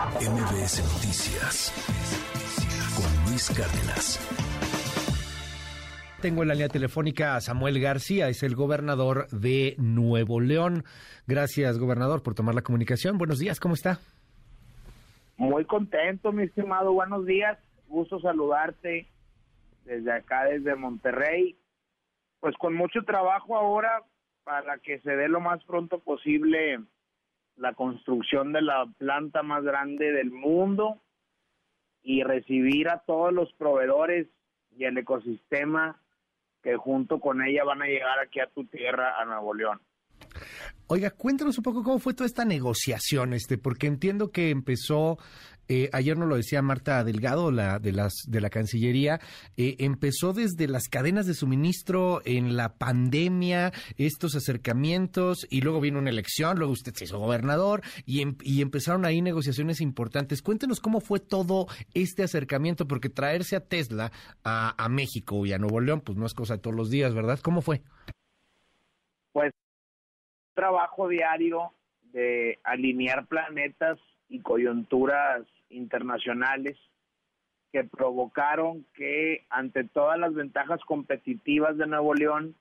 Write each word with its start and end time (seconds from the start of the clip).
MBS 0.00 0.80
Noticias 0.94 1.70
con 2.96 3.30
Luis 3.30 3.50
Cárdenas. 3.50 4.16
Tengo 6.22 6.40
en 6.40 6.48
la 6.48 6.54
línea 6.54 6.70
telefónica 6.70 7.36
a 7.36 7.42
Samuel 7.42 7.78
García, 7.78 8.30
es 8.30 8.42
el 8.42 8.54
gobernador 8.54 9.28
de 9.28 9.74
Nuevo 9.76 10.40
León. 10.40 10.84
Gracias, 11.26 11.78
gobernador, 11.78 12.22
por 12.22 12.34
tomar 12.34 12.54
la 12.54 12.62
comunicación. 12.62 13.18
Buenos 13.18 13.40
días, 13.40 13.60
¿cómo 13.60 13.74
está? 13.74 13.98
Muy 15.36 15.66
contento, 15.66 16.32
mi 16.32 16.44
estimado. 16.44 16.94
Buenos 16.94 17.26
días. 17.26 17.58
Gusto 17.86 18.20
saludarte 18.20 19.06
desde 19.84 20.12
acá, 20.12 20.44
desde 20.44 20.76
Monterrey. 20.76 21.58
Pues 22.40 22.56
con 22.56 22.74
mucho 22.74 23.02
trabajo 23.02 23.54
ahora 23.54 24.02
para 24.44 24.78
que 24.78 24.98
se 25.00 25.14
dé 25.14 25.28
lo 25.28 25.40
más 25.40 25.62
pronto 25.64 25.98
posible 25.98 26.80
la 27.60 27.74
construcción 27.74 28.52
de 28.52 28.62
la 28.62 28.86
planta 28.96 29.42
más 29.42 29.62
grande 29.62 30.12
del 30.12 30.30
mundo 30.30 31.02
y 32.02 32.22
recibir 32.22 32.88
a 32.88 33.00
todos 33.00 33.32
los 33.34 33.52
proveedores 33.52 34.26
y 34.76 34.84
el 34.84 34.96
ecosistema 34.96 36.00
que 36.62 36.76
junto 36.76 37.20
con 37.20 37.42
ella 37.42 37.62
van 37.64 37.82
a 37.82 37.86
llegar 37.86 38.18
aquí 38.18 38.40
a 38.40 38.48
tu 38.48 38.64
tierra, 38.64 39.20
a 39.20 39.26
Nuevo 39.26 39.52
León. 39.52 39.80
Oiga, 40.92 41.12
cuéntanos 41.12 41.56
un 41.56 41.62
poco 41.62 41.84
cómo 41.84 42.00
fue 42.00 42.14
toda 42.14 42.26
esta 42.26 42.44
negociación, 42.44 43.32
este, 43.32 43.58
porque 43.58 43.86
entiendo 43.86 44.32
que 44.32 44.50
empezó, 44.50 45.18
eh, 45.68 45.88
ayer 45.92 46.18
nos 46.18 46.28
lo 46.28 46.34
decía 46.34 46.62
Marta 46.62 47.04
Delgado, 47.04 47.52
la 47.52 47.78
de 47.78 47.92
las 47.92 48.12
de 48.26 48.40
la 48.40 48.50
Cancillería, 48.50 49.20
eh, 49.56 49.76
empezó 49.78 50.32
desde 50.32 50.66
las 50.66 50.88
cadenas 50.88 51.26
de 51.26 51.34
suministro 51.34 52.22
en 52.24 52.56
la 52.56 52.74
pandemia, 52.74 53.72
estos 53.98 54.34
acercamientos, 54.34 55.46
y 55.48 55.60
luego 55.60 55.80
vino 55.80 56.00
una 56.00 56.10
elección, 56.10 56.58
luego 56.58 56.72
usted 56.72 56.92
se 56.92 57.04
hizo 57.04 57.20
gobernador, 57.20 57.82
y, 58.04 58.22
em, 58.22 58.36
y 58.42 58.60
empezaron 58.60 59.04
ahí 59.04 59.22
negociaciones 59.22 59.80
importantes. 59.80 60.42
Cuéntenos 60.42 60.80
cómo 60.80 61.00
fue 61.00 61.20
todo 61.20 61.68
este 61.94 62.24
acercamiento, 62.24 62.88
porque 62.88 63.10
traerse 63.10 63.54
a 63.54 63.60
Tesla 63.60 64.10
a, 64.42 64.74
a 64.76 64.88
México 64.88 65.46
y 65.46 65.52
a 65.52 65.58
Nuevo 65.58 65.80
León, 65.80 66.00
pues 66.00 66.18
no 66.18 66.26
es 66.26 66.34
cosa 66.34 66.54
de 66.54 66.62
todos 66.62 66.74
los 66.74 66.90
días, 66.90 67.14
¿verdad? 67.14 67.38
¿Cómo 67.40 67.62
fue? 67.62 67.80
Pues 69.32 69.52
trabajo 70.54 71.08
diario 71.08 71.72
de 72.12 72.58
alinear 72.64 73.26
planetas 73.26 73.98
y 74.28 74.40
coyunturas 74.40 75.46
internacionales 75.68 76.76
que 77.72 77.84
provocaron 77.84 78.84
que 78.94 79.46
ante 79.48 79.84
todas 79.84 80.18
las 80.18 80.34
ventajas 80.34 80.80
competitivas 80.84 81.76
de 81.76 81.86
Nuevo 81.86 82.14
León, 82.14 82.56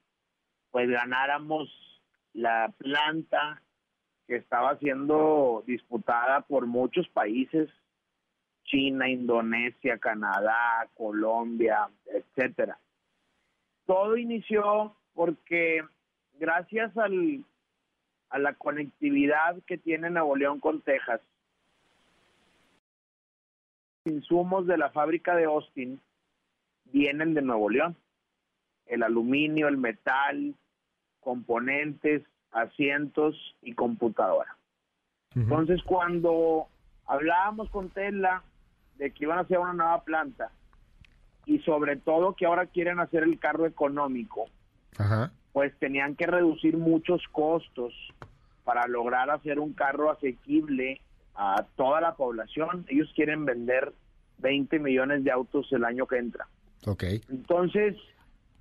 pues 0.71 0.89
ganáramos 0.89 1.67
la 2.33 2.71
planta 2.77 3.61
que 4.27 4.35
estaba 4.35 4.77
siendo 4.77 5.63
disputada 5.65 6.41
por 6.41 6.67
muchos 6.67 7.07
países, 7.09 7.69
China, 8.65 9.09
Indonesia, 9.09 9.97
Canadá, 9.97 10.87
Colombia, 10.93 11.89
etcétera. 12.05 12.77
Todo 13.87 14.15
inició 14.15 14.95
porque 15.15 15.83
gracias 16.39 16.95
al 16.95 17.43
a 18.29 18.39
la 18.39 18.53
conectividad 18.53 19.57
que 19.65 19.77
tiene 19.77 20.09
Nuevo 20.09 20.35
León 20.35 20.59
con 20.59 20.81
Texas. 20.81 21.21
Insumos 24.05 24.67
de 24.67 24.77
la 24.77 24.89
fábrica 24.91 25.35
de 25.35 25.45
Austin 25.45 25.99
vienen 26.85 27.33
de 27.33 27.41
Nuevo 27.41 27.69
León. 27.69 27.95
El 28.85 29.03
aluminio, 29.03 29.67
el 29.67 29.77
metal, 29.77 30.55
componentes, 31.19 32.23
asientos 32.51 33.35
y 33.61 33.73
computadora. 33.73 34.55
Entonces, 35.35 35.83
cuando 35.83 36.67
hablábamos 37.05 37.69
con 37.69 37.89
Tesla 37.89 38.43
de 38.97 39.11
que 39.11 39.25
iban 39.25 39.37
a 39.37 39.41
hacer 39.41 39.59
una 39.59 39.73
nueva 39.73 40.03
planta 40.03 40.51
y 41.45 41.59
sobre 41.59 41.97
todo 41.97 42.35
que 42.35 42.47
ahora 42.47 42.65
quieren 42.65 42.99
hacer 42.99 43.23
el 43.23 43.37
carro 43.37 43.67
económico, 43.67 44.45
Ajá 44.97 45.31
pues 45.53 45.73
tenían 45.79 46.15
que 46.15 46.27
reducir 46.27 46.77
muchos 46.77 47.21
costos 47.31 47.93
para 48.63 48.87
lograr 48.87 49.29
hacer 49.29 49.59
un 49.59 49.73
carro 49.73 50.11
asequible 50.11 51.01
a 51.35 51.65
toda 51.75 52.01
la 52.01 52.15
población. 52.15 52.85
Ellos 52.87 53.11
quieren 53.15 53.45
vender 53.45 53.93
20 54.39 54.79
millones 54.79 55.23
de 55.23 55.31
autos 55.31 55.67
el 55.71 55.85
año 55.85 56.05
que 56.05 56.17
entra. 56.17 56.47
Ok. 56.85 57.03
Entonces, 57.29 57.95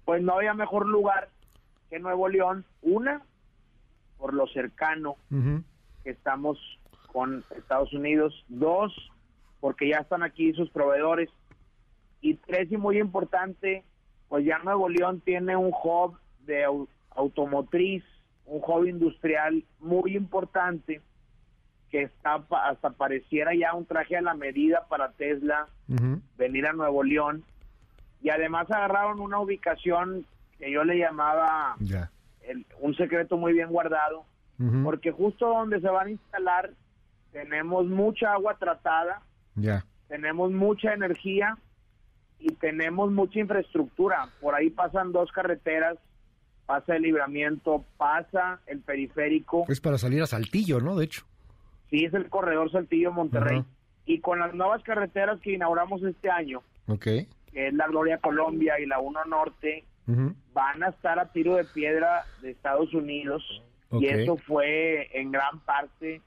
pues 0.04 0.22
no 0.22 0.34
había 0.34 0.54
mejor 0.54 0.86
lugar 0.86 1.28
que 1.90 1.98
Nuevo 1.98 2.28
León. 2.28 2.64
Una, 2.82 3.22
por 4.16 4.34
lo 4.34 4.46
cercano 4.48 5.16
que 6.04 6.10
estamos 6.10 6.58
con 7.12 7.44
Estados 7.56 7.92
Unidos. 7.92 8.44
Dos, 8.48 8.94
porque 9.60 9.88
ya 9.88 9.98
están 9.98 10.22
aquí 10.22 10.52
sus 10.54 10.70
proveedores. 10.70 11.28
Y 12.20 12.34
tres, 12.34 12.70
y 12.72 12.76
muy 12.76 12.98
importante, 12.98 13.84
pues 14.28 14.44
ya 14.44 14.58
Nuevo 14.58 14.88
León 14.88 15.20
tiene 15.20 15.56
un 15.56 15.72
hub 15.72 16.16
de 16.48 16.64
automotriz, 17.10 18.02
un 18.46 18.60
hobby 18.62 18.88
industrial 18.90 19.62
muy 19.78 20.16
importante 20.16 21.00
que 21.90 22.02
está 22.02 22.42
hasta 22.50 22.90
pareciera 22.90 23.54
ya 23.54 23.74
un 23.74 23.86
traje 23.86 24.16
a 24.16 24.22
la 24.22 24.34
medida 24.34 24.86
para 24.88 25.12
Tesla 25.12 25.68
venir 26.36 26.66
a 26.66 26.72
Nuevo 26.72 27.04
León. 27.04 27.44
Y 28.20 28.30
además 28.30 28.68
agarraron 28.70 29.20
una 29.20 29.38
ubicación 29.38 30.26
que 30.58 30.72
yo 30.72 30.82
le 30.82 30.98
llamaba 30.98 31.76
un 32.80 32.94
secreto 32.96 33.36
muy 33.36 33.52
bien 33.52 33.68
guardado 33.68 34.24
porque 34.82 35.12
justo 35.12 35.46
donde 35.48 35.80
se 35.80 35.88
van 35.88 36.08
a 36.08 36.10
instalar 36.10 36.70
tenemos 37.30 37.86
mucha 37.86 38.32
agua 38.32 38.56
tratada 38.58 39.22
tenemos 40.08 40.50
mucha 40.50 40.94
energía 40.94 41.56
y 42.38 42.54
tenemos 42.54 43.10
mucha 43.10 43.40
infraestructura. 43.40 44.28
Por 44.40 44.54
ahí 44.54 44.70
pasan 44.70 45.12
dos 45.12 45.30
carreteras 45.32 45.98
pasa 46.68 46.96
el 46.96 47.02
libramiento, 47.02 47.82
pasa 47.96 48.60
el 48.66 48.80
periférico. 48.80 49.64
Es 49.68 49.80
para 49.80 49.96
salir 49.96 50.20
a 50.20 50.26
Saltillo, 50.26 50.80
¿no? 50.80 50.96
De 50.96 51.06
hecho. 51.06 51.24
Sí, 51.88 52.04
es 52.04 52.12
el 52.12 52.28
corredor 52.28 52.70
Saltillo-Monterrey. 52.70 53.64
Y 54.04 54.20
con 54.20 54.38
las 54.38 54.52
nuevas 54.52 54.82
carreteras 54.82 55.40
que 55.40 55.54
inauguramos 55.54 56.02
este 56.02 56.30
año, 56.30 56.62
okay. 56.86 57.26
que 57.50 57.68
es 57.68 57.74
la 57.74 57.86
Gloria 57.88 58.18
Colombia 58.18 58.78
y 58.78 58.84
la 58.84 59.00
1 59.00 59.24
Norte, 59.24 59.84
van 60.52 60.82
a 60.82 60.88
estar 60.88 61.18
a 61.18 61.32
tiro 61.32 61.56
de 61.56 61.64
piedra 61.64 62.26
de 62.42 62.50
Estados 62.50 62.92
Unidos. 62.92 63.42
Y 63.92 64.04
eso 64.04 64.36
fue 64.36 65.08
en 65.18 65.32
gran 65.32 65.60
parte 65.60 66.20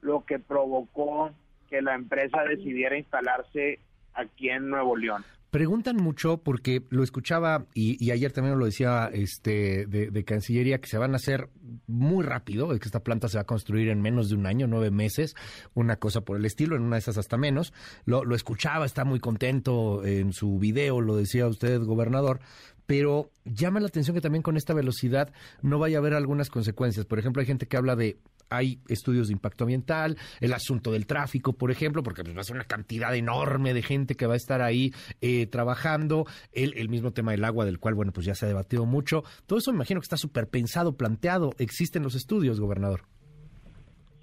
lo 0.00 0.24
que 0.24 0.38
provocó 0.38 1.32
que 1.68 1.82
la 1.82 1.94
empresa 1.94 2.44
decidiera 2.44 2.96
instalarse 2.96 3.78
aquí 4.14 4.48
en 4.48 4.70
Nuevo 4.70 4.96
León. 4.96 5.22
Preguntan 5.52 5.96
mucho 5.96 6.38
porque 6.38 6.82
lo 6.88 7.02
escuchaba 7.02 7.66
y, 7.74 8.10
ayer 8.10 8.32
también 8.32 8.58
lo 8.58 8.64
decía 8.64 9.10
este 9.12 9.84
de, 9.84 10.24
Cancillería 10.24 10.80
que 10.80 10.88
se 10.88 10.96
van 10.96 11.12
a 11.12 11.16
hacer 11.16 11.50
muy 11.86 12.24
rápido, 12.24 12.70
que 12.70 12.86
esta 12.86 13.00
planta 13.04 13.28
se 13.28 13.36
va 13.36 13.42
a 13.42 13.46
construir 13.46 13.90
en 13.90 14.00
menos 14.00 14.30
de 14.30 14.36
un 14.36 14.46
año, 14.46 14.66
nueve 14.66 14.90
meses, 14.90 15.34
una 15.74 15.96
cosa 15.96 16.22
por 16.22 16.38
el 16.38 16.46
estilo, 16.46 16.74
en 16.74 16.80
una 16.80 16.96
de 16.96 17.00
esas 17.00 17.18
hasta 17.18 17.36
menos. 17.36 17.74
Lo, 18.06 18.24
lo 18.24 18.34
escuchaba, 18.34 18.86
está 18.86 19.04
muy 19.04 19.20
contento 19.20 20.02
en 20.06 20.32
su 20.32 20.58
video, 20.58 21.02
lo 21.02 21.16
decía 21.16 21.46
usted, 21.48 21.82
gobernador, 21.82 22.40
pero 22.86 23.30
llama 23.44 23.80
la 23.80 23.88
atención 23.88 24.14
que 24.14 24.22
también 24.22 24.42
con 24.42 24.56
esta 24.56 24.72
velocidad 24.72 25.34
no 25.60 25.78
vaya 25.78 25.98
a 25.98 26.00
haber 26.00 26.14
algunas 26.14 26.48
consecuencias. 26.48 27.04
Por 27.04 27.18
ejemplo, 27.18 27.40
hay 27.40 27.46
gente 27.46 27.68
que 27.68 27.76
habla 27.76 27.94
de 27.94 28.16
hay 28.56 28.80
estudios 28.88 29.28
de 29.28 29.34
impacto 29.34 29.64
ambiental, 29.64 30.16
el 30.40 30.52
asunto 30.52 30.92
del 30.92 31.06
tráfico, 31.06 31.52
por 31.52 31.70
ejemplo, 31.70 32.02
porque 32.02 32.22
pues, 32.22 32.36
va 32.36 32.40
a 32.40 32.44
ser 32.44 32.56
una 32.56 32.64
cantidad 32.64 33.14
enorme 33.14 33.74
de 33.74 33.82
gente 33.82 34.14
que 34.14 34.26
va 34.26 34.34
a 34.34 34.36
estar 34.36 34.62
ahí 34.62 34.92
eh, 35.20 35.46
trabajando, 35.46 36.26
el, 36.52 36.76
el, 36.76 36.88
mismo 36.88 37.12
tema 37.12 37.32
del 37.32 37.44
agua, 37.44 37.64
del 37.64 37.78
cual, 37.78 37.94
bueno, 37.94 38.12
pues 38.12 38.26
ya 38.26 38.34
se 38.34 38.46
ha 38.46 38.48
debatido 38.48 38.86
mucho. 38.86 39.24
Todo 39.46 39.58
eso 39.58 39.72
me 39.72 39.76
imagino 39.76 40.00
que 40.00 40.04
está 40.04 40.16
súper 40.16 40.48
pensado, 40.48 40.96
planteado. 40.96 41.52
¿Existen 41.58 42.02
los 42.02 42.14
estudios, 42.14 42.60
gobernador? 42.60 43.02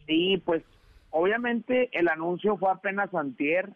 Sí, 0.07 0.41
pues 0.44 0.63
obviamente 1.11 1.90
el 1.91 2.07
anuncio 2.07 2.57
fue 2.57 2.72
apenas 2.72 3.14
antier, 3.14 3.70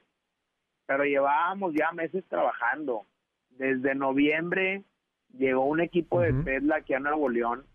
pero 0.85 1.03
llevábamos 1.03 1.73
ya 1.73 1.91
meses 1.91 2.23
trabajando. 2.27 3.05
Desde 3.51 3.95
noviembre 3.95 4.83
llegó 5.37 5.65
un 5.65 5.81
equipo 5.81 6.21
de 6.21 6.33
Tesla 6.43 6.77
aquí 6.77 6.93
a 6.93 6.99
Nuevo 6.99 7.29
León 7.29 7.65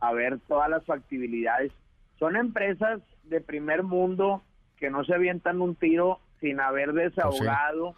a 0.00 0.12
ver 0.12 0.40
todas 0.48 0.68
las 0.68 0.84
factibilidades 0.84 1.72
son 2.18 2.36
empresas 2.36 3.00
de 3.24 3.40
primer 3.40 3.82
mundo 3.82 4.42
que 4.76 4.90
no 4.90 5.04
se 5.04 5.14
avientan 5.14 5.60
un 5.60 5.74
tiro 5.74 6.20
sin 6.40 6.60
haber 6.60 6.92
desahogado 6.92 7.94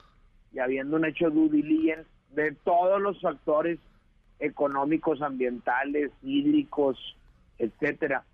y 0.53 0.59
habiendo 0.59 0.97
un 0.97 1.05
hecho 1.05 1.31
due 1.31 1.49
diligence 1.49 2.09
de 2.31 2.53
todos 2.53 3.01
los 3.01 3.21
factores 3.21 3.79
económicos, 4.39 5.23
ambientales, 5.23 6.11
hídricos, 6.23 6.99
etcétera. 7.59 8.25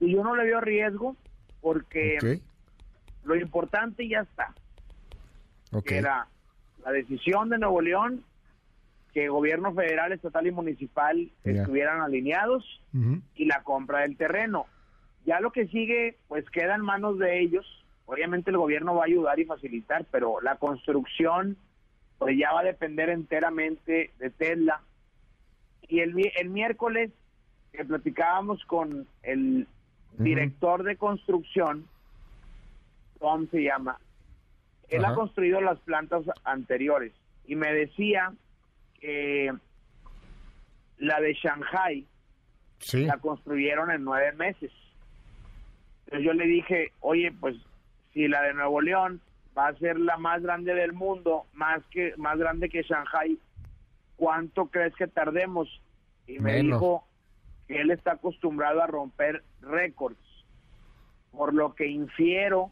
Y 0.00 0.12
yo 0.12 0.22
no 0.22 0.36
le 0.36 0.44
veo 0.44 0.60
riesgo 0.60 1.16
porque 1.60 2.40
lo 3.24 3.34
importante 3.34 4.06
ya 4.08 4.20
está. 4.20 4.54
Que 5.84 5.98
era 5.98 6.28
la 6.84 6.92
decisión 6.92 7.48
de 7.50 7.58
Nuevo 7.58 7.80
León 7.80 8.24
que 9.12 9.28
gobierno 9.28 9.72
federal, 9.72 10.12
estatal 10.12 10.46
y 10.46 10.50
municipal 10.50 11.30
estuvieran 11.42 12.02
alineados 12.02 12.82
y 13.34 13.46
la 13.46 13.62
compra 13.62 14.00
del 14.00 14.16
terreno. 14.16 14.66
Ya 15.26 15.40
lo 15.40 15.52
que 15.52 15.66
sigue, 15.66 16.16
pues 16.28 16.48
queda 16.50 16.74
en 16.76 16.80
manos 16.80 17.18
de 17.18 17.40
ellos 17.40 17.66
obviamente 18.06 18.50
el 18.50 18.56
gobierno 18.56 18.94
va 18.94 19.02
a 19.02 19.06
ayudar 19.06 19.38
y 19.38 19.44
facilitar, 19.44 20.06
pero 20.10 20.40
la 20.40 20.56
construcción 20.56 21.56
pues 22.18 22.38
ya 22.38 22.52
va 22.52 22.60
a 22.60 22.64
depender 22.64 23.10
enteramente 23.10 24.12
de 24.18 24.30
Tesla. 24.30 24.80
Y 25.82 26.00
el, 26.00 26.14
el 26.36 26.48
miércoles 26.48 27.12
que 27.72 27.84
platicábamos 27.84 28.64
con 28.64 29.06
el 29.22 29.68
director 30.16 30.82
de 30.82 30.96
construcción, 30.96 31.86
Tom 33.20 33.48
se 33.50 33.62
llama, 33.62 33.98
él 34.88 35.04
ha 35.04 35.14
construido 35.14 35.60
las 35.60 35.78
plantas 35.80 36.24
anteriores 36.44 37.12
y 37.44 37.54
me 37.54 37.72
decía 37.72 38.32
que 38.98 39.52
la 40.98 41.20
de 41.20 41.34
Shanghai 41.34 42.06
la 42.92 43.18
construyeron 43.18 43.90
en 43.90 44.04
nueve 44.04 44.32
meses. 44.32 44.72
Entonces 46.06 46.26
yo 46.26 46.32
le 46.32 46.46
dije, 46.46 46.92
oye, 47.00 47.32
pues 47.38 47.56
si 48.12 48.28
la 48.28 48.42
de 48.42 48.54
Nuevo 48.54 48.80
León 48.80 49.20
va 49.56 49.68
a 49.68 49.74
ser 49.74 49.98
la 49.98 50.16
más 50.16 50.42
grande 50.42 50.74
del 50.74 50.92
mundo, 50.92 51.46
más 51.52 51.82
que 51.90 52.14
más 52.16 52.38
grande 52.38 52.68
que 52.68 52.82
Shanghai, 52.82 53.38
¿cuánto 54.16 54.66
crees 54.66 54.94
que 54.94 55.06
tardemos? 55.06 55.68
Y 56.26 56.38
me 56.38 56.62
dijo 56.62 57.04
que 57.66 57.80
él 57.80 57.90
está 57.90 58.12
acostumbrado 58.12 58.82
a 58.82 58.86
romper 58.86 59.42
récords, 59.62 60.18
por 61.32 61.54
lo 61.54 61.74
que 61.74 61.86
infiero 61.86 62.70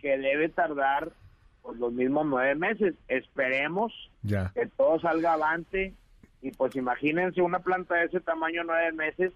que 0.00 0.16
debe 0.18 0.48
tardar 0.48 1.10
pues, 1.62 1.76
los 1.78 1.92
mismos 1.92 2.26
nueve 2.26 2.54
meses. 2.54 2.94
Esperemos 3.08 3.92
que 4.22 4.66
todo 4.76 5.00
salga 5.00 5.32
avante 5.32 5.92
y 6.42 6.52
pues 6.52 6.76
imagínense 6.76 7.42
una 7.42 7.58
planta 7.58 7.96
de 7.96 8.04
ese 8.04 8.20
tamaño 8.20 8.62
nueve 8.64 8.92
meses, 8.92 9.32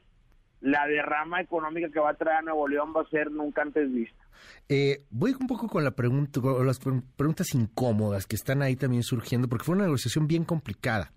la 0.60 0.86
derrama 0.86 1.40
económica 1.40 1.88
que 1.90 2.00
va 2.00 2.10
a 2.10 2.14
traer 2.14 2.38
a 2.38 2.42
Nuevo 2.42 2.68
León 2.68 2.92
va 2.96 3.02
a 3.02 3.08
ser 3.08 3.30
nunca 3.30 3.62
antes 3.62 3.92
vista. 3.92 4.24
Eh, 4.68 5.04
voy 5.10 5.34
un 5.38 5.46
poco 5.46 5.68
con 5.68 5.84
la 5.84 5.90
pregunta, 5.90 6.40
con 6.40 6.66
las 6.66 6.78
preguntas 6.78 7.54
incómodas 7.54 8.26
que 8.26 8.36
están 8.36 8.62
ahí 8.62 8.76
también 8.76 9.02
surgiendo, 9.02 9.48
porque 9.48 9.64
fue 9.64 9.74
una 9.74 9.84
negociación 9.84 10.26
bien 10.26 10.44
complicada 10.44 11.12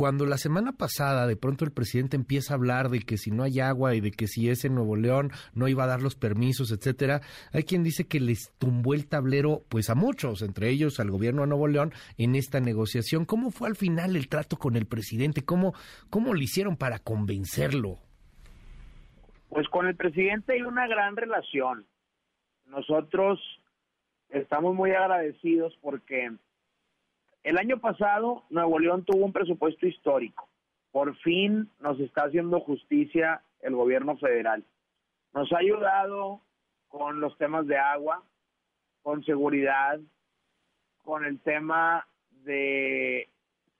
cuando 0.00 0.24
la 0.24 0.38
semana 0.38 0.72
pasada 0.72 1.26
de 1.26 1.36
pronto 1.36 1.66
el 1.66 1.72
presidente 1.72 2.16
empieza 2.16 2.54
a 2.54 2.56
hablar 2.56 2.88
de 2.88 3.00
que 3.00 3.18
si 3.18 3.30
no 3.30 3.42
hay 3.42 3.60
agua 3.60 3.94
y 3.94 4.00
de 4.00 4.12
que 4.12 4.28
si 4.28 4.48
es 4.48 4.64
en 4.64 4.74
Nuevo 4.74 4.96
León 4.96 5.30
no 5.52 5.68
iba 5.68 5.84
a 5.84 5.86
dar 5.86 6.00
los 6.00 6.14
permisos, 6.14 6.72
etcétera, 6.72 7.20
hay 7.52 7.64
quien 7.64 7.82
dice 7.82 8.06
que 8.06 8.18
les 8.18 8.50
tumbó 8.58 8.94
el 8.94 9.06
tablero 9.06 9.62
pues 9.68 9.90
a 9.90 9.94
muchos, 9.94 10.40
entre 10.40 10.70
ellos 10.70 11.00
al 11.00 11.10
gobierno 11.10 11.42
de 11.42 11.48
Nuevo 11.48 11.68
León 11.68 11.92
en 12.16 12.34
esta 12.34 12.60
negociación. 12.60 13.26
¿Cómo 13.26 13.50
fue 13.50 13.68
al 13.68 13.76
final 13.76 14.16
el 14.16 14.28
trato 14.28 14.56
con 14.56 14.74
el 14.74 14.86
presidente? 14.86 15.44
¿Cómo 15.44 15.74
cómo 16.08 16.32
le 16.32 16.44
hicieron 16.44 16.78
para 16.78 16.98
convencerlo? 16.98 17.98
Pues 19.50 19.68
con 19.68 19.88
el 19.88 19.96
presidente 19.96 20.52
hay 20.54 20.62
una 20.62 20.86
gran 20.86 21.16
relación. 21.16 21.84
Nosotros 22.66 23.40
estamos 24.28 24.76
muy 24.76 24.92
agradecidos 24.92 25.76
porque 25.82 26.30
el 27.42 27.58
año 27.58 27.80
pasado 27.80 28.44
Nuevo 28.48 28.78
León 28.78 29.04
tuvo 29.04 29.24
un 29.24 29.32
presupuesto 29.32 29.88
histórico. 29.88 30.48
Por 30.92 31.16
fin 31.16 31.68
nos 31.80 31.98
está 31.98 32.22
haciendo 32.24 32.60
justicia 32.60 33.42
el 33.60 33.74
gobierno 33.74 34.16
federal. 34.18 34.64
Nos 35.34 35.52
ha 35.52 35.58
ayudado 35.58 36.40
con 36.88 37.20
los 37.20 37.36
temas 37.36 37.66
de 37.66 37.76
agua, 37.76 38.22
con 39.02 39.24
seguridad, 39.24 39.98
con 41.02 41.24
el 41.24 41.40
tema 41.40 42.06
de 42.44 43.28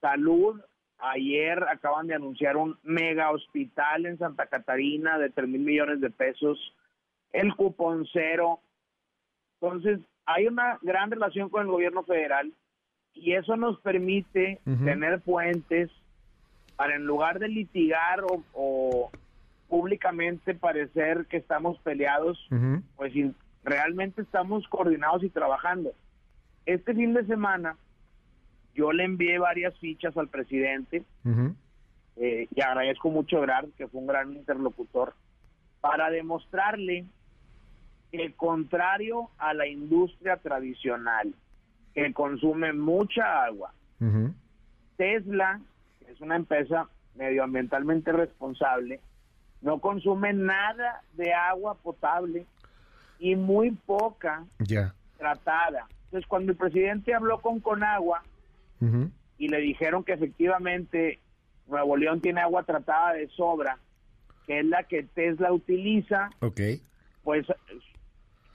salud. 0.01 0.61
Ayer 1.03 1.63
acaban 1.65 2.07
de 2.07 2.15
anunciar 2.15 2.57
un 2.57 2.79
mega 2.83 3.31
hospital 3.31 4.07
en 4.07 4.19
Santa 4.19 4.47
Catarina 4.47 5.19
de 5.19 5.31
3 5.31 5.49
mil 5.49 5.63
millones 5.63 6.01
de 6.01 6.11
pesos, 6.11 6.59
el 7.33 7.55
cupón 7.55 8.07
cero. 8.13 8.61
Entonces, 9.61 10.01
hay 10.27 10.47
una 10.47 10.79
gran 10.83 11.11
relación 11.11 11.49
con 11.49 11.63
el 11.63 11.69
gobierno 11.69 12.03
federal 12.03 12.53
y 13.15 13.33
eso 13.33 13.57
nos 13.57 13.81
permite 13.81 14.61
tener 14.65 15.21
puentes 15.21 15.91
para 16.77 16.95
en 16.95 17.05
lugar 17.05 17.39
de 17.39 17.49
litigar 17.49 18.23
o, 18.53 19.11
públicamente 19.69 20.55
parecer 20.55 21.27
que 21.27 21.37
estamos 21.37 21.79
peleados, 21.81 22.39
pues 22.97 23.13
realmente 23.63 24.23
estamos 24.23 24.67
coordinados 24.69 25.23
y 25.23 25.31
trabajando. 25.31 25.93
Este 26.67 26.95
fin 26.95 27.15
de 27.15 27.25
semana 27.27 27.77
yo 28.75 28.93
le 28.93 29.05
envié 29.05 29.39
varias 29.39 29.77
fichas 29.79 30.17
al 30.17 30.29
presidente 30.29 31.05
eh, 32.17 32.49
y 32.55 32.61
agradezco 32.61 33.11
mucho 33.11 33.39
a 33.39 33.65
que 33.77 33.89
fue 33.89 34.01
un 34.01 34.07
gran 34.07 34.33
interlocutor, 34.33 35.15
para 35.81 36.11
demostrarle 36.11 37.07
que 38.13 38.33
contrario 38.35 39.31
a 39.39 39.55
la 39.55 39.67
industria 39.67 40.37
tradicional, 40.37 41.33
que 41.95 42.13
consume 42.13 42.73
mucha 42.73 43.45
agua. 43.45 43.73
Tesla, 44.97 45.61
que 45.99 46.13
es 46.13 46.21
una 46.21 46.37
empresa 46.37 46.89
medioambientalmente 47.15 48.13
responsable, 48.13 49.01
no 49.63 49.79
consume 49.79 50.33
nada 50.33 51.03
de 51.15 51.33
agua 51.33 51.75
potable 51.75 52.47
y 53.19 53.37
muy 53.37 53.73
poca 53.73 54.45
tratada. 55.19 55.87
Entonces, 56.05 56.27
cuando 56.27 56.53
el 56.53 56.59
presidente 56.59 57.15
habló 57.15 57.41
con 57.41 57.61
Conagua 57.61 58.23
y 59.39 59.49
le 59.49 59.59
dijeron 59.61 60.05
que 60.05 60.13
efectivamente 60.13 61.21
Nuevo 61.67 61.97
León 61.97 62.21
tiene 62.21 62.41
agua 62.41 62.63
tratada 62.65 63.15
de 63.15 63.29
sobra, 63.29 63.79
que 64.47 64.61
es 64.61 64.67
la 64.67 64.85
que 64.85 65.03
Tesla 65.03 65.53
utiliza, 65.53 66.31
pues 67.23 67.47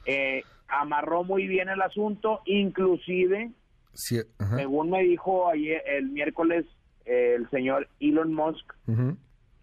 eh, 0.06 0.44
amarró 0.68 1.24
muy 1.24 1.48
bien 1.48 1.70
el 1.70 1.82
asunto, 1.82 2.42
inclusive, 2.46 3.52
según 3.94 4.90
me 4.90 5.04
dijo 5.04 5.50
ayer, 5.50 5.82
el 5.88 6.10
miércoles 6.10 6.66
el 7.06 7.48
señor 7.52 7.88
Elon 8.00 8.34
Musk, 8.34 8.74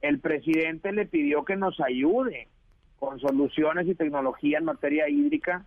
el 0.01 0.21
presidente 0.21 0.93
le 0.93 1.07
pidió 1.07 1.45
que 1.45 1.57
nos 1.57 1.81
ayude 1.81 2.49
con 2.99 3.19
soluciones 3.21 3.87
y 3.89 3.95
tecnología 3.95 4.59
en 4.59 4.65
materia 4.65 5.09
hídrica 5.09 5.67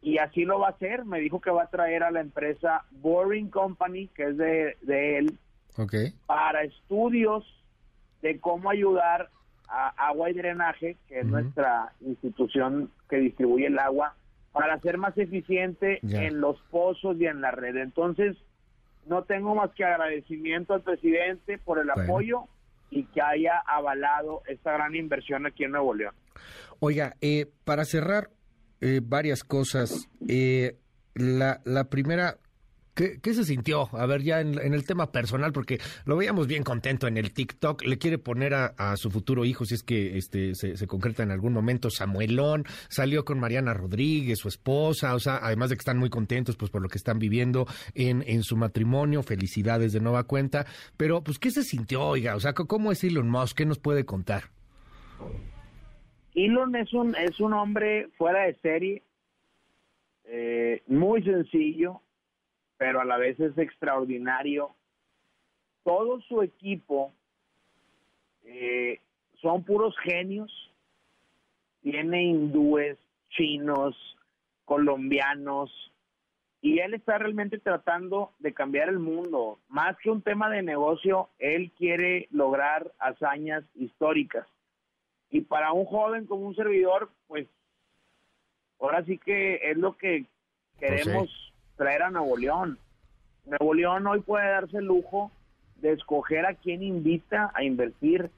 y 0.00 0.18
así 0.18 0.44
lo 0.44 0.60
va 0.60 0.68
a 0.68 0.70
hacer. 0.70 1.04
Me 1.04 1.20
dijo 1.20 1.40
que 1.40 1.50
va 1.50 1.64
a 1.64 1.70
traer 1.70 2.02
a 2.02 2.10
la 2.10 2.20
empresa 2.20 2.84
Boring 2.90 3.50
Company, 3.50 4.08
que 4.08 4.24
es 4.24 4.36
de, 4.36 4.76
él, 5.18 5.38
para 6.26 6.62
estudios 6.62 7.44
de 8.22 8.40
cómo 8.40 8.70
ayudar 8.70 9.30
a 9.68 9.88
Agua 10.08 10.30
y 10.30 10.34
Drenaje, 10.34 10.96
que 11.08 11.20
es 11.20 11.26
nuestra 11.26 11.92
institución 12.00 12.90
que 13.08 13.16
distribuye 13.16 13.66
el 13.66 13.78
agua, 13.78 14.14
para 14.52 14.80
ser 14.80 14.96
más 14.98 15.16
eficiente 15.18 16.00
en 16.02 16.40
los 16.40 16.58
pozos 16.70 17.16
y 17.20 17.26
en 17.26 17.40
la 17.40 17.50
red. 17.50 17.76
Entonces, 17.76 18.36
no 19.06 19.24
tengo 19.24 19.54
más 19.54 19.70
que 19.72 19.84
agradecimiento 19.84 20.74
al 20.74 20.82
presidente 20.82 21.58
por 21.58 21.78
el 21.78 21.90
apoyo 21.90 22.44
y 22.90 23.04
que 23.04 23.20
haya 23.20 23.58
avalado 23.66 24.42
esta 24.48 24.72
gran 24.72 24.94
inversión 24.94 25.46
aquí 25.46 25.64
en 25.64 25.72
Nuevo 25.72 25.94
León. 25.94 26.14
Oiga, 26.80 27.14
eh, 27.20 27.46
para 27.64 27.84
cerrar 27.84 28.30
eh, 28.80 29.00
varias 29.02 29.44
cosas, 29.44 30.08
eh, 30.26 30.78
la, 31.14 31.60
la 31.64 31.88
primera, 31.88 32.38
¿Qué, 32.98 33.32
se 33.32 33.44
sintió? 33.44 33.88
A 33.92 34.06
ver, 34.06 34.24
ya 34.24 34.40
en, 34.40 34.58
el 34.58 34.84
tema 34.84 35.12
personal, 35.12 35.52
porque 35.52 35.80
lo 36.04 36.16
veíamos 36.16 36.48
bien 36.48 36.64
contento 36.64 37.06
en 37.06 37.16
el 37.16 37.32
TikTok. 37.32 37.84
Le 37.84 37.96
quiere 37.96 38.18
poner 38.18 38.54
a, 38.54 38.96
su 38.96 39.08
futuro 39.08 39.44
hijo, 39.44 39.64
si 39.64 39.74
es 39.74 39.84
que 39.84 40.18
este 40.18 40.56
se, 40.56 40.86
concreta 40.88 41.22
en 41.22 41.30
algún 41.30 41.52
momento, 41.52 41.90
Samuelón. 41.90 42.64
Salió 42.88 43.24
con 43.24 43.38
Mariana 43.38 43.72
Rodríguez, 43.72 44.40
su 44.40 44.48
esposa. 44.48 45.14
O 45.14 45.20
sea, 45.20 45.38
además 45.40 45.70
de 45.70 45.76
que 45.76 45.82
están 45.82 45.98
muy 45.98 46.10
contentos 46.10 46.56
pues 46.56 46.72
por 46.72 46.82
lo 46.82 46.88
que 46.88 46.98
están 46.98 47.20
viviendo 47.20 47.68
en, 47.94 48.24
en 48.26 48.42
su 48.42 48.56
matrimonio. 48.56 49.22
Felicidades 49.22 49.92
de 49.92 50.00
nueva 50.00 50.24
cuenta. 50.24 50.66
Pero, 50.96 51.22
pues, 51.22 51.38
¿qué 51.38 51.52
se 51.52 51.62
sintió, 51.62 52.02
oiga? 52.02 52.34
O 52.34 52.40
sea, 52.40 52.52
¿cómo 52.52 52.90
es 52.90 53.04
Elon 53.04 53.30
Musk? 53.30 53.58
¿Qué 53.58 53.64
nos 53.64 53.78
puede 53.78 54.04
contar? 54.06 54.50
Elon 56.44 56.76
es 56.76 56.92
un, 56.92 57.16
es 57.16 57.40
un 57.40 57.52
hombre 57.52 58.08
fuera 58.16 58.42
de 58.44 58.54
serie, 58.60 59.02
eh, 60.24 60.82
muy 60.86 61.22
sencillo, 61.24 62.00
pero 62.76 63.00
a 63.00 63.04
la 63.04 63.16
vez 63.16 63.40
es 63.40 63.58
extraordinario. 63.58 64.74
Todo 65.82 66.20
su 66.20 66.42
equipo 66.42 67.12
eh, 68.44 69.00
son 69.40 69.64
puros 69.64 69.96
genios. 69.98 70.52
Tiene 71.82 72.22
hindúes, 72.22 72.98
chinos, 73.30 73.96
colombianos, 74.64 75.72
y 76.60 76.78
él 76.78 76.94
está 76.94 77.18
realmente 77.18 77.58
tratando 77.58 78.32
de 78.38 78.54
cambiar 78.54 78.88
el 78.88 79.00
mundo. 79.00 79.58
Más 79.68 79.96
que 79.98 80.10
un 80.10 80.22
tema 80.22 80.50
de 80.50 80.62
negocio, 80.62 81.30
él 81.38 81.72
quiere 81.76 82.28
lograr 82.30 82.92
hazañas 82.98 83.64
históricas. 83.74 84.46
Y 85.30 85.42
para 85.42 85.72
un 85.72 85.84
joven 85.84 86.26
como 86.26 86.46
un 86.46 86.54
servidor, 86.54 87.10
pues 87.26 87.46
ahora 88.80 89.04
sí 89.04 89.18
que 89.18 89.70
es 89.70 89.76
lo 89.76 89.96
que 89.96 90.26
pues 90.78 90.90
queremos 90.90 91.52
traer 91.76 92.02
a 92.02 92.10
Nuevo 92.10 92.36
León. 92.36 92.78
Nuevo 93.44 93.74
León 93.74 94.06
hoy 94.06 94.20
puede 94.20 94.48
darse 94.48 94.78
el 94.78 94.86
lujo 94.86 95.30
de 95.76 95.92
escoger 95.92 96.46
a 96.46 96.54
quién 96.54 96.82
invita 96.82 97.50
a 97.54 97.62
invertir 97.62 98.30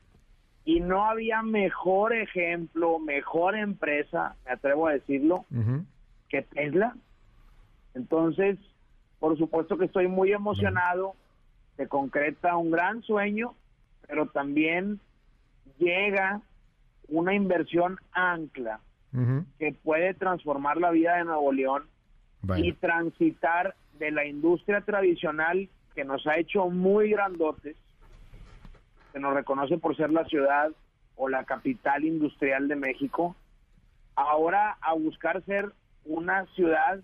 y 0.65 0.81
no 0.81 1.05
había 1.05 1.43
mejor 1.43 2.15
ejemplo, 2.15 2.99
mejor 2.99 3.57
empresa, 3.57 4.37
me 4.45 4.53
atrevo 4.53 4.87
a 4.87 4.93
decirlo, 4.93 5.47
que 6.29 6.47
isla. 6.57 6.95
Entonces, 7.95 8.59
por 9.19 9.37
supuesto 9.37 9.79
que 9.79 9.87
estoy 9.87 10.07
muy 10.07 10.33
emocionado, 10.33 11.15
se 11.77 11.89
concreta 11.89 12.57
un 12.57 12.71
gran 12.71 13.03
sueño, 13.03 13.55
pero 14.07 14.27
también 14.27 15.01
llega 15.79 16.43
una 17.11 17.35
inversión 17.35 17.99
ancla 18.13 18.81
que 19.59 19.73
puede 19.73 20.15
transformar 20.15 20.77
la 20.77 20.93
vida 20.93 21.17
de 21.17 21.25
Nuevo 21.25 21.53
León 21.53 21.83
y 22.57 22.73
transitar 22.75 23.75
de 23.99 24.13
la 24.13 24.25
industria 24.25 24.81
tradicional 24.83 25.69
que 25.95 26.05
nos 26.05 26.27
ha 26.29 26.39
hecho 26.39 26.71
muy 26.71 27.11
grandotes, 27.11 27.77
que 29.13 29.19
nos 29.19 29.35
reconoce 29.35 29.79
por 29.79 29.97
ser 29.97 30.11
la 30.13 30.25
ciudad 30.27 30.71
o 31.17 31.29
la 31.29 31.45
capital 31.45 32.05
industrial 32.05 32.69
de 32.69 32.77
México, 32.77 33.35
ahora 34.15 34.79
a 34.81 34.95
buscar 34.95 35.45
ser 35.45 35.73
una 36.05 36.47
ciudad 36.55 37.01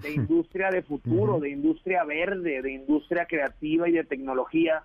de 0.00 0.12
industria 0.14 0.70
de 0.70 0.82
futuro, 0.82 1.40
de 1.40 1.50
industria 1.50 2.04
verde, 2.04 2.60
de 2.60 2.72
industria 2.72 3.24
creativa 3.24 3.88
y 3.88 3.92
de 3.92 4.04
tecnología. 4.04 4.84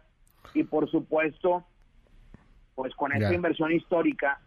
Y 0.53 0.63
por 0.63 0.89
supuesto, 0.89 1.65
pues 2.73 2.95
con 2.95 3.11
esta 3.11 3.33
inversión 3.33 3.71
histórica 3.71 4.39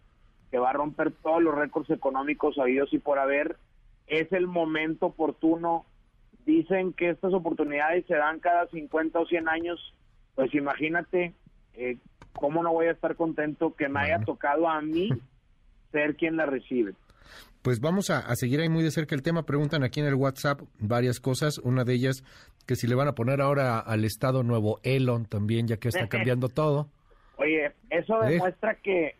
que 0.50 0.59
va 0.59 0.71
a 0.71 0.75
romper 0.75 1.12
todos 1.23 1.43
los 1.43 1.55
récords 1.55 1.91
económicos 1.91 2.59
habidos 2.59 2.93
y 2.93 2.99
por 2.99 3.19
haber, 3.19 3.57
es 4.07 4.33
el 4.33 4.47
momento 4.47 5.07
oportuno. 5.07 5.85
Dicen 6.45 6.93
que 6.93 7.11
estas 7.11 7.35
oportunidades 7.35 8.07
se 8.07 8.15
dan 8.15 8.38
cada 8.38 8.69
50 8.69 9.19
o 9.19 9.26
100 9.26 9.49
años, 9.49 9.95
pues 10.35 10.55
imagínate 10.55 11.35
eh, 11.75 11.99
cómo 12.33 12.62
no 12.62 12.73
voy 12.73 12.87
a 12.87 12.93
estar 12.93 13.17
contento 13.17 13.75
que 13.75 13.88
me 13.88 14.00
haya 14.00 14.21
tocado 14.21 14.69
a 14.69 14.81
mí 14.81 15.09
ser 15.93 16.17
quien 16.17 16.37
la 16.37 16.47
recibe. 16.47 16.95
Pues 17.62 17.81
vamos 17.81 18.11
a, 18.11 18.33
seguir 18.37 18.61
ahí 18.61 18.69
muy 18.69 18.85
de 18.85 18.93
cerca 18.93 19.17
el 19.17 19.23
tema. 19.23 19.45
Preguntan 19.45 19.83
aquí 19.83 19.99
en 19.99 20.07
el 20.07 20.15
WhatsApp 20.15 20.61
varias 20.79 21.19
cosas. 21.19 21.59
Una 21.59 21.83
de 21.83 21.95
ellas, 21.95 22.23
que 22.65 22.76
si 22.76 22.87
le 22.87 22.95
van 22.95 23.09
a 23.09 23.17
poner 23.17 23.41
ahora 23.41 23.81
al 23.81 24.05
Estado 24.05 24.45
Nuevo 24.45 24.79
Elon 24.85 25.25
también, 25.25 25.67
ya 25.67 25.76
que 25.76 25.88
está 25.88 26.07
cambiando 26.09 26.49
todo. 26.49 26.88
Oye, 27.38 27.73
eso 27.91 28.23
¿Eh? 28.23 28.35
demuestra 28.35 28.76
que, 28.76 29.17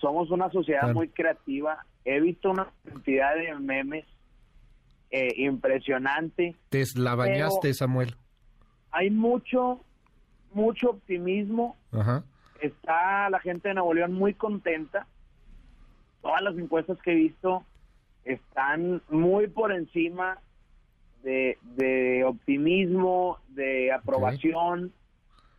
somos 0.00 0.30
una 0.30 0.50
sociedad 0.50 0.92
muy 0.92 1.08
creativa. 1.08 1.84
He 2.04 2.20
visto 2.20 2.50
una 2.50 2.68
cantidad 2.84 3.34
de 3.34 3.54
memes 3.58 4.04
eh, 5.10 5.34
impresionante. 5.36 6.56
Te 6.68 6.84
la 6.96 7.14
bañaste, 7.14 7.74
Samuel. 7.74 8.14
Hay 8.92 9.10
mucho, 9.10 9.80
mucho 10.52 10.90
optimismo. 10.90 11.76
Está 12.60 13.28
la 13.30 13.40
gente 13.40 13.68
de 13.68 13.74
Nuevo 13.74 13.94
León 13.94 14.12
muy 14.12 14.34
contenta. 14.34 15.06
Todas 16.22 16.42
las 16.42 16.56
encuestas 16.56 16.98
que 17.02 17.12
he 17.12 17.16
visto 17.16 17.64
están 18.24 19.02
muy 19.08 19.48
por 19.48 19.72
encima 19.72 20.38
de, 21.22 22.24
optimismo, 22.26 23.38
de 23.48 23.92
aprobación. 23.92 24.92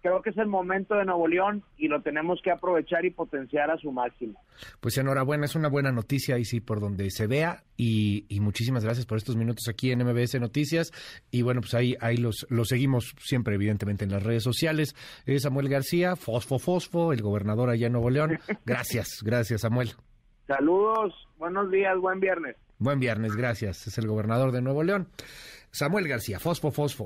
Creo 0.02 0.22
que 0.24 0.32
es 0.32 0.38
el 0.38 0.48
momento 0.48 0.96
de 0.96 1.06
Nuevo 1.06 1.28
León 1.28 1.64
y 1.78 1.88
lo 1.88 2.02
tenemos 2.02 2.42
que 2.44 2.52
aprovechar 2.52 3.06
y 3.06 3.12
potenciar 3.12 3.70
a 3.70 3.78
su 3.78 3.92
máximo. 3.92 4.42
Pues 4.80 4.98
enhorabuena, 4.98 5.46
es 5.46 5.56
una 5.56 5.70
buena 5.70 5.92
noticia 5.92 6.36
ahí 6.36 6.46
sí 6.46 6.60
por 6.60 6.80
donde 6.80 7.12
se 7.12 7.28
vea 7.28 7.64
y, 7.78 8.26
muchísimas 8.42 8.84
gracias 8.84 9.06
por 9.06 9.18
estos 9.18 9.36
minutos 9.36 9.68
aquí 9.70 9.92
en 9.92 10.00
MBS 10.00 10.40
Noticias 10.40 10.92
y 11.30 11.44
bueno 11.44 11.62
pues 11.62 11.76
ahí 11.76 11.96
ahí 12.02 12.18
los, 12.18 12.48
los 12.50 12.70
seguimos 12.70 13.14
siempre 13.20 13.56
evidentemente 13.56 14.04
en 14.04 14.12
las 14.12 14.24
redes 14.24 14.44
sociales. 14.44 14.96
Es 15.26 15.44
Samuel 15.44 15.70
García, 15.70 16.16
Fosfo 16.16 16.58
Fosfo, 16.58 17.14
el 17.14 17.22
gobernador 17.22 17.70
allá 17.70 17.88
en 17.88 17.94
Nuevo 17.94 18.10
León. 18.10 18.40
Gracias, 18.66 19.22
gracias 19.24 19.62
Samuel. 19.62 19.92
Saludos, 20.48 21.14
buenos 21.38 21.70
días, 21.70 21.98
buen 22.00 22.20
viernes. 22.20 22.56
Buen 22.80 23.00
viernes, 23.00 23.36
gracias. 23.36 23.86
Es 23.86 23.98
el 24.00 24.08
gobernador 24.08 24.52
de 24.52 24.62
Nuevo 24.62 24.82
León, 24.84 25.08
Samuel 25.70 26.08
García, 26.08 26.40
Fosfo 26.40 26.72
Fosfo. 26.72 27.06